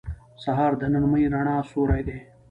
[0.43, 2.19] سهار د نرمې رڼا سیوری دی.